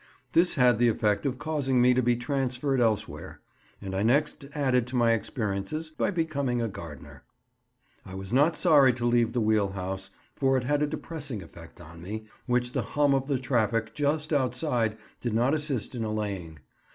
This 0.33 0.55
had 0.55 0.79
the 0.79 0.87
effect 0.87 1.27
of 1.27 1.37
causing 1.37 1.79
me 1.79 1.93
to 1.93 2.01
be 2.01 2.15
transferred 2.15 2.81
elsewhere, 2.81 3.39
and 3.79 3.93
I 3.95 4.01
next 4.01 4.45
added 4.55 4.87
to 4.87 4.95
my 4.95 5.11
experiences 5.11 5.91
by 5.91 6.09
becoming 6.09 6.59
a 6.59 6.67
gardener. 6.67 7.23
I 8.03 8.15
was 8.15 8.33
not 8.33 8.55
sorry 8.55 8.93
to 8.93 9.05
leave 9.05 9.33
the 9.33 9.41
wheelhouse, 9.41 10.09
for 10.35 10.57
it 10.57 10.63
had 10.63 10.81
a 10.81 10.87
depressing 10.87 11.43
effect 11.43 11.79
on 11.79 12.01
me, 12.01 12.25
which 12.47 12.71
the 12.71 12.81
hum 12.81 13.13
of 13.13 13.27
the 13.27 13.37
traffic 13.37 13.93
just 13.93 14.33
outside 14.33 14.97
did 15.21 15.35
not 15.35 15.53
assist 15.53 15.93
in 15.93 16.03
allaying. 16.03 16.57